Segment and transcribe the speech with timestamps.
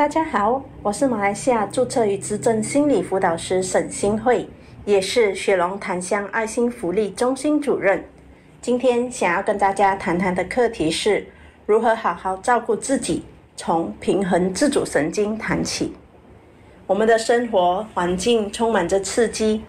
[0.00, 4.48] 大家好，我是马来西亚注册与资证心理辅导师沈新慧，
[4.86, 8.02] 也是雪龙檀香爱心福利中心主任。
[8.62, 11.26] 今天想要跟大家谈谈的课题是
[11.66, 13.26] 如何好好照顾自己，
[13.58, 15.92] 从平衡自主神经谈起。
[16.86, 19.62] 我们的生活环境充满着刺激，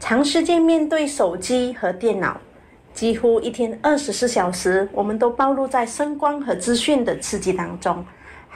[0.00, 2.40] 长时间面对手机和电脑，
[2.94, 8.02] 几乎一天二十四小时，我们都暴露在声光和资讯的刺激当中。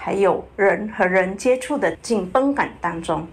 [0.03, 3.29] 还有人和人接触的紧绷感当中，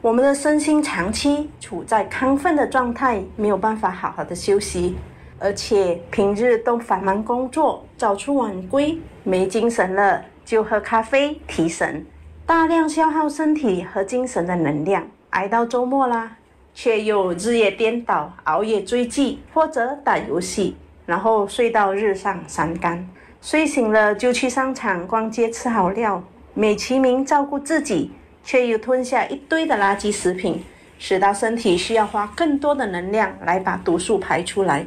[0.00, 4.96] 我们的身心长期处在亢奋的状态，没有办法好好的休息，
[5.38, 12.04] 而且平日都繁忙工作，早出晚归，没精神了就喝咖啡提神，
[12.44, 16.36] 大量消耗身体和精神的能量，挨到周末啦，
[16.74, 23.08] 却又日夜颠倒，熬夜追剧或者打游戏，然后睡到日上三竿。
[23.40, 26.22] 睡醒了就去商场逛街吃好料，
[26.54, 28.10] 美其名照顾自己，
[28.42, 30.62] 却又吞下一堆的垃圾食品，
[30.98, 34.84] 使到身体需要花更多的能量来把毒素排出来。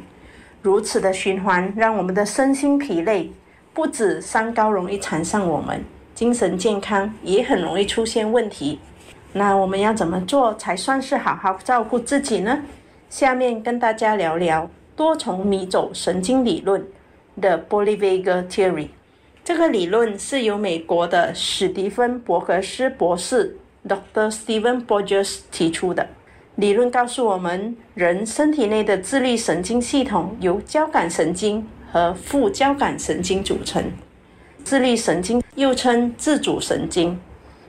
[0.60, 3.32] 如此的循环，让我们的身心疲累，
[3.72, 5.82] 不止三高容易缠上我们，
[6.14, 8.78] 精神健康也很容易出现问题。
[9.32, 12.62] 那我们要怎么做才算是好好照顾自己呢？
[13.08, 16.86] 下面跟大家聊聊多重迷走神经理论。
[17.40, 18.88] 的 Bolivaga Theory，
[19.44, 23.56] 这个理论是由美国的史蒂芬·伯格斯博士
[23.88, 24.30] （Dr.
[24.30, 26.06] Stephen Borges） 提出的。
[26.56, 33.82] 理论告诉我们，人身体内的自律神经系统由交感神经和副交感神经组成。
[34.62, 37.18] 自律神经又称自主神经，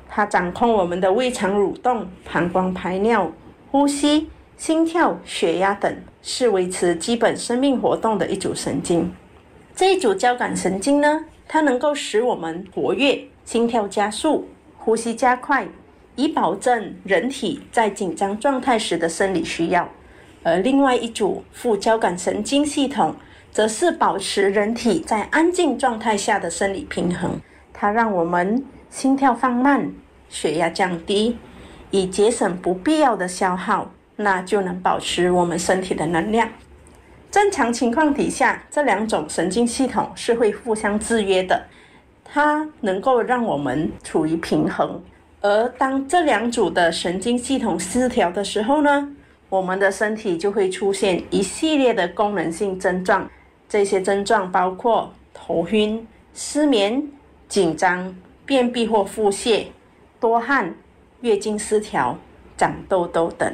[0.09, 3.31] 它掌控我们的胃肠蠕动、膀胱排尿、
[3.71, 9.11] 呼吸、心跳、血压等，是维持基本生命活动的一组神经。
[9.75, 15.67] 这一组交感神经呢，它能够使我们活跃、心跳加速、呼吸加快，
[16.15, 19.85] 以保证人体在紧张状态时的生理需要；
[20.43, 23.15] 而另外一组副交感神经系统，
[23.51, 27.41] 则是保持人体在安静状态下的生理平衡。
[27.73, 29.91] 它让我们心跳放慢、
[30.29, 31.35] 血压降低，
[31.89, 36.47] 以节省不必要的消耗，那就能保持我们身体的能量。
[37.33, 41.59] 正常情况底下，这两种神经系统是会互相制约的，
[42.23, 45.01] 它能够让我们处于平衡。
[45.41, 49.09] 而当这两组的神经系统失调的时候呢，
[49.49, 53.27] 我们的身体就会出现一系列的功能性症状。
[53.67, 57.03] 这些症状包括头晕、失眠、
[57.47, 58.15] 紧张、
[58.45, 59.65] 便秘或腹泻、
[60.19, 60.75] 多汗、
[61.21, 62.15] 月经失调、
[62.55, 63.51] 长痘痘等。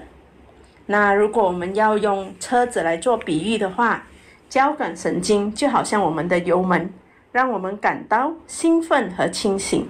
[0.91, 4.07] 那如果我们要用车子来做比喻的话，
[4.49, 6.91] 交感神经就好像我们的油门，
[7.31, 9.83] 让我们感到兴奋和清醒；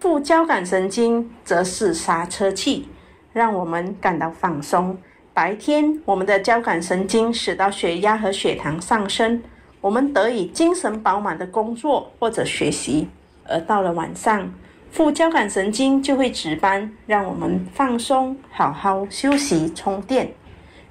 [0.00, 2.88] 副交感神经则是刹车器，
[3.32, 4.98] 让我们感到放松。
[5.32, 9.40] 白天，我们的交感神经使到血压和血糖上升，
[9.80, 13.06] 我们得以精神饱满的工作或者学习；
[13.46, 14.52] 而到了晚上，
[14.94, 20.30] 副交感神经就会值班，让我们放松、好好休息、充电。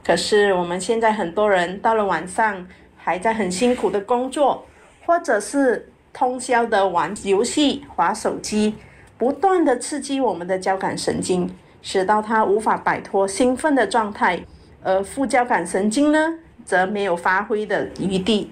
[0.05, 4.65] 可是我们现在很多人到了晚上还在很辛苦的工作，
[5.05, 8.75] 或者是通宵的玩游戏、划手机，
[9.17, 11.49] 不断的刺激我们的交感神经，
[11.81, 14.37] 使到它无法摆脱兴奋的状态。
[14.83, 18.51] 而副交感神经呢，则没有发挥的余地，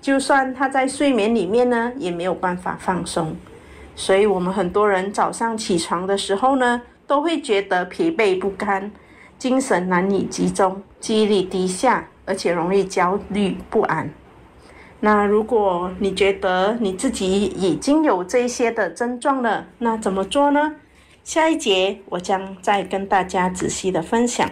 [0.00, 3.34] 就算他在睡眠里面呢，也没有办法放松。
[4.04, 8.90] 所以，我们很多人早上起床的时候呢，都会觉得疲惫不堪，
[9.38, 14.10] 精神难以集中，记忆力低下，而且容易焦虑不安。
[14.98, 20.74] 那如果你觉得你自己已经有这些的症状了，那怎么做呢？
[21.22, 24.50] 下一节我将再跟大家仔细的分享。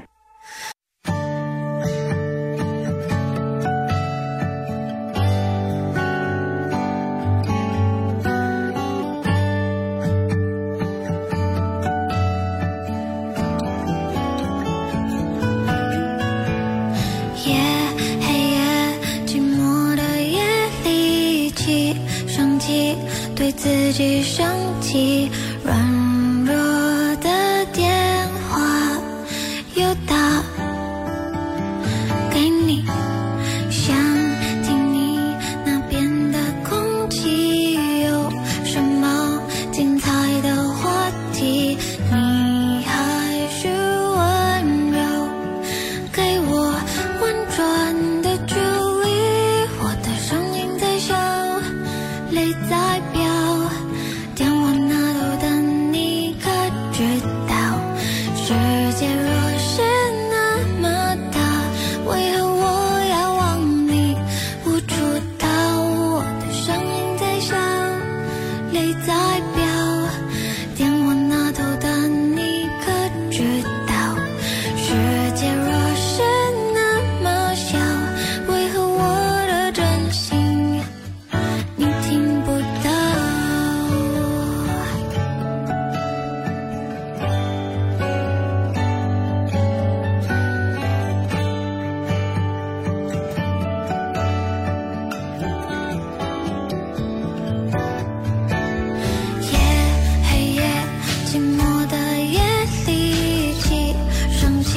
[23.91, 24.47] 自己生
[24.81, 25.29] 气，
[25.65, 25.77] 软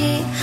[0.04, 0.33] it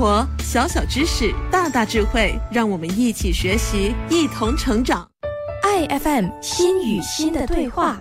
[0.00, 5.06] 活，小小知识，大大智慧，让我们一起学习，一同成长。
[5.62, 8.00] 爱 FM 心与心的对话。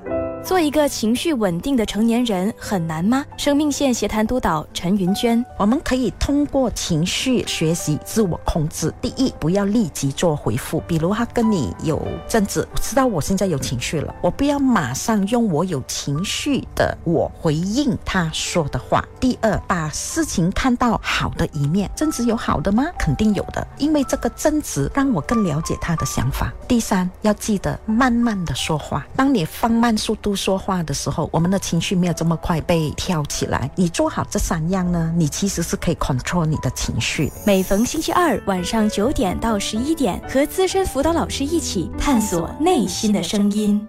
[0.50, 3.24] 做一个情绪稳定的成年人很难吗？
[3.38, 8.91] 生命线协谈督导陈云娟，我们可以通过情绪学习自我控制。
[9.00, 19.06] 第一，不要立即做回复，比如他跟你有争执，我知道我现在有情绪了，我不要马上用我有情绪的我回应他说的话。
[19.20, 22.88] 第二，把事情看到好的一面，争执有好的吗？
[22.98, 26.51] 肯定有的，因为这个争执让我更了解他的想法。
[26.68, 33.69] 第三，要记得慢慢的说话，当你放慢速度说话的时候，我们的情绪没有这么快被挑起来。
[33.75, 37.29] 你做好这三样呢，你其实是可以 control 你的情绪。
[37.46, 43.86] 每逢星期二晚上九点到十一点，和资深辅导老师一起探索内心的声音。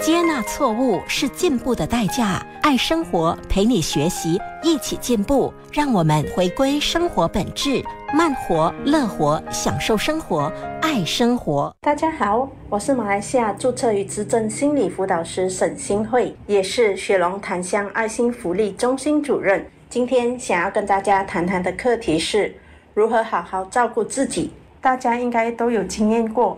[0.00, 2.44] 接纳错误是进步的代价。
[2.62, 5.52] 爱生活，陪你学习，一起进步。
[5.72, 7.82] 让我们回归生活本质，
[8.14, 11.74] 慢活、乐活，享受生活，爱生活。
[11.80, 19.66] 大家好，我是马来西亚注册与资政心理辅导师沈新慧，也是雪龙檀香爱心福利中心主任。
[19.90, 22.54] 今天想要跟大家谈谈的课题是
[22.94, 24.52] 如何好好照顾自己。
[24.80, 26.56] 大家应该都有经验过，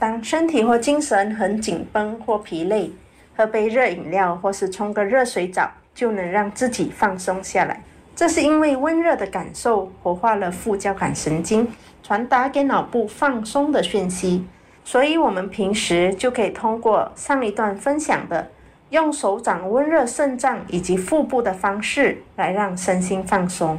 [0.00, 2.90] 当身体或精神很紧绷或疲累，
[3.36, 7.82] 喝杯热饮料或是冲个热水澡，就能让自己放松下来。
[8.16, 11.68] 这是因为温热的感受活化了副交感神经，
[12.02, 14.46] 传达给脑部放松的讯息。
[14.82, 18.50] 所以，我们平时就可以通过上一段分享的
[18.88, 23.78] 用手掌温热肾脏以及腹部的方式来让身心放松。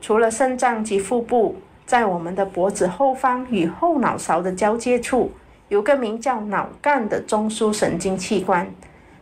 [0.00, 1.54] 除了肾脏及腹部，
[1.86, 5.30] 在我们的脖子后方与后脑勺的交界处，
[5.70, 8.68] 有个名叫脑干的中枢神经器官，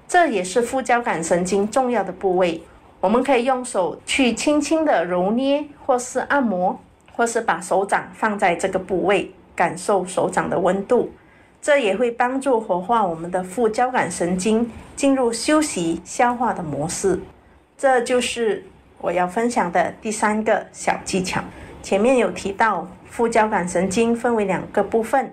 [0.09, 2.63] 这也是副交感神经重要的部位。
[3.01, 6.81] 我们可以用手去轻轻的揉捏，或是按摩，
[7.15, 11.13] 或是把手掌放在这个部位，感受手掌的温度。
[11.61, 17.21] 这也会帮助活化我们的副交感神经，进入休息消化的模式。
[17.77, 18.65] 这就是
[19.03, 21.43] 我要分享的第三个小技巧。
[21.83, 25.31] 前面有提到，副交感神经分为两个部分，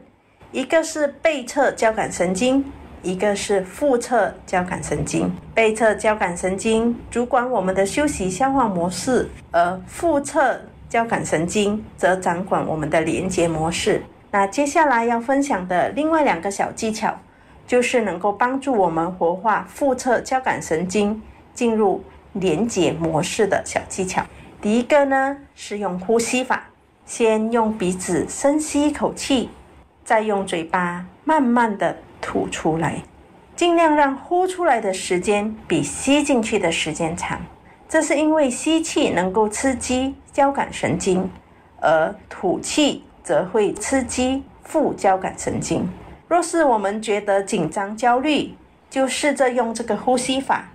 [0.52, 2.64] 一个是背侧交感神经，
[3.04, 5.32] 一个是腹侧交感神经。
[5.54, 14.02] 背侧交感神经主管我们的休息消化模式，而腹侧交感神经则掌管我们的连接模式。
[14.32, 17.18] 那接下来要分享的另外两个小技巧，
[17.68, 21.22] 就是能够帮助我们活化腹侧交感神经
[21.54, 24.24] 进入连接模式的小技巧。
[24.62, 26.70] 第一个呢是用呼吸法，
[27.06, 29.50] 先用鼻子深吸一口气，
[30.06, 33.02] 再用嘴巴慢慢的吐出来，
[33.56, 37.42] 尽量让呼出来的时间比吸进去的时间长。
[37.90, 41.30] 这是因为吸气能够刺激交感神经，
[41.82, 45.90] 而吐气则会刺激副交感神经。
[46.28, 48.54] 若是我们觉得紧张、焦虑，
[48.90, 50.66] 就试着用这个呼吸法，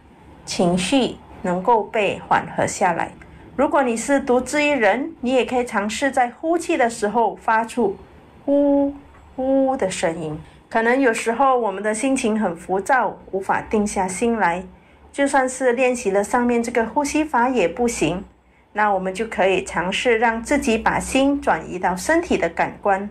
[0.45, 3.13] 情绪能够被缓和下来。
[3.57, 7.97] 如果你是独自一人，你也可以尝试在呼气的时候发出
[8.47, 8.95] “呼
[9.41, 10.39] 呜”的声音。
[10.69, 14.65] 可能有时候我们的心情很浮躁，无法定下心来，
[15.13, 18.25] 就算是练习了上面这个呼吸法也不行。
[18.73, 23.11] 那我们就可以尝试让自己把心转移到身体的感官，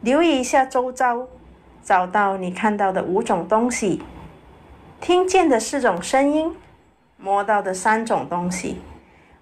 [0.00, 1.28] 留意一下周遭，
[1.82, 4.02] 找到你看到的五种东西，
[5.02, 6.56] 听见的四种声音，
[7.18, 8.80] 摸到的三种东西。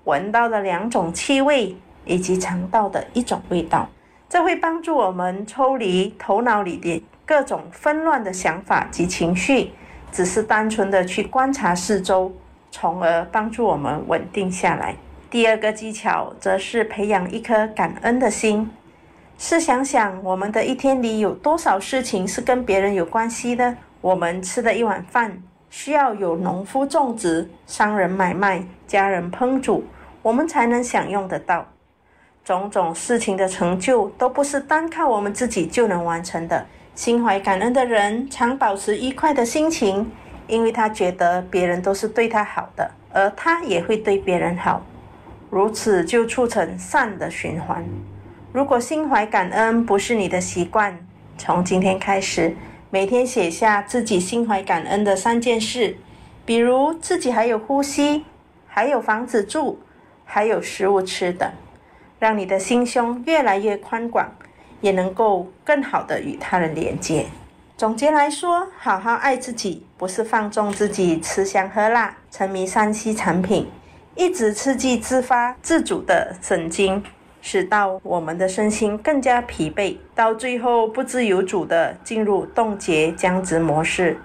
[0.02, 3.88] 闻到的两种气味，以及尝到的一种味道，
[4.32, 9.72] 这会帮助我们抽离头脑里的各种纷乱的想法及情绪，
[10.10, 12.32] 只是单纯的去观察四周，
[12.70, 14.96] 从而帮助我们稳定下来。
[15.28, 18.70] 第二个技巧则是培养一颗感恩的心。
[19.36, 23.76] 试想想，我们的一天里有多少事情是跟别人有关系的？
[24.00, 29.84] 我们吃的一碗饭，需要有农夫种植、商人买卖、家人烹煮，
[30.22, 31.66] 我们才能享用得到。
[32.44, 36.66] 种种事情的成就，都不是单靠我们自己就能完成的。
[36.94, 40.11] 心怀感恩的人，常保持愉快的心情，
[40.46, 44.84] 因为他觉得别人都是对他好的，而他也会对别人好，
[45.50, 47.84] 如此就促成善的循环。
[48.52, 50.99] 如果心怀感恩不是你的习惯，
[51.38, 52.54] 从今天开始，
[52.90, 55.96] 每天写下自己心怀感恩的三件事，
[56.44, 58.25] 比如自己还有呼吸，
[58.66, 59.78] 还有房子住，
[60.26, 61.54] 还有食物吃的，
[62.22, 64.30] 让你的心胸越来越宽广，
[64.80, 67.26] 也能够更好的与他人连接。
[67.76, 73.68] 总结来说，好好爱自己，不是放纵自己吃香喝辣，沉迷三 C 产品，
[74.14, 77.02] 一直刺激自发自主的神经。
[77.40, 84.16] 使到我们的身心更加疲惫，到最后不自由主的进入冻结僵直模式。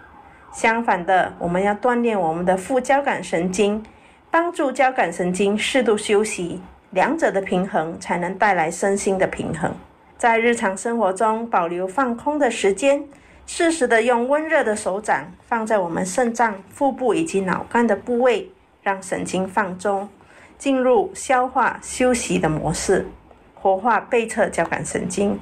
[0.53, 3.83] 相反的，我们要锻炼我们的副交感神经，
[4.29, 6.61] 帮助交感神经适度休息，
[6.91, 9.73] 两者的平衡才能带来身心的平衡。
[10.17, 13.03] 在日常生活中保留放空的时间，
[13.45, 18.49] 适时的用温热的手掌放在我们肾脏、腹部以及脑干的部位，
[18.81, 20.09] 让神经放松。
[20.57, 23.05] 进入消化休息的模式，
[23.53, 25.39] 活化背侧交感神经。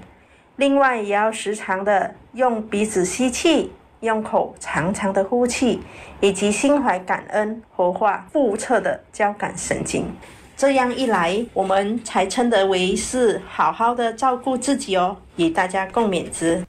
[0.58, 3.72] 另外，也要时常的用鼻子吸气，
[4.02, 5.82] 用口长长的呼气，
[6.20, 10.14] 以及心怀感恩，活化腹侧的交感神经。
[10.57, 15.17] 这样一来，我们才称得为是好好的照顾自己哦。
[15.35, 16.63] 与大家共勉之。